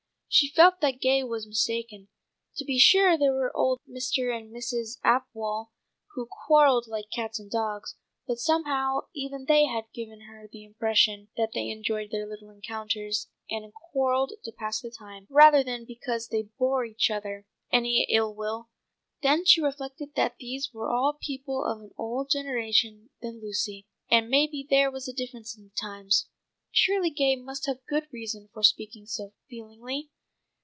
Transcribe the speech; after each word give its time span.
She 0.33 0.47
felt 0.47 0.79
that 0.79 1.01
Gay 1.01 1.25
was 1.25 1.45
mistaken. 1.45 2.07
To 2.55 2.63
be 2.63 2.79
sure 2.79 3.17
there 3.17 3.33
were 3.33 3.51
old 3.53 3.81
Mr. 3.85 4.33
and 4.33 4.49
Mrs. 4.49 4.97
Apwall, 5.03 5.71
who 6.13 6.25
quarrelled 6.47 6.87
like 6.87 7.11
cats 7.13 7.37
and 7.37 7.51
dogs, 7.51 7.95
but 8.25 8.39
somehow 8.39 9.01
even 9.13 9.43
they 9.45 9.65
had 9.65 9.91
given 9.93 10.21
her 10.21 10.47
the 10.49 10.63
impression 10.63 11.27
that 11.35 11.49
they 11.53 11.67
enjoyed 11.69 12.11
their 12.11 12.25
little 12.25 12.49
encounters, 12.49 13.27
and 13.49 13.73
quarrelled 13.73 14.31
to 14.45 14.53
pass 14.53 14.79
the 14.79 14.89
time, 14.89 15.27
rather 15.29 15.65
than 15.65 15.83
because 15.83 16.29
they 16.29 16.43
bore 16.57 16.85
each 16.85 17.11
other 17.11 17.45
any 17.69 18.05
ill 18.09 18.33
will. 18.33 18.69
Then 19.21 19.43
she 19.43 19.59
reflected 19.59 20.15
that 20.15 20.37
these 20.39 20.73
were 20.73 20.89
all 20.89 21.17
people 21.21 21.65
of 21.65 21.81
an 21.81 21.91
older 21.97 22.29
generation 22.31 23.09
than 23.21 23.41
Lucy, 23.41 23.85
and 24.09 24.29
maybe 24.29 24.65
there 24.69 24.89
was 24.89 25.09
a 25.09 25.13
difference 25.13 25.57
in 25.57 25.65
the 25.65 25.71
times. 25.75 26.29
Surely 26.71 27.09
Gay 27.09 27.35
must 27.35 27.65
have 27.65 27.85
good 27.85 28.07
reason 28.13 28.47
for 28.53 28.63
speaking 28.63 29.05
so 29.05 29.33
feelingly. 29.49 30.09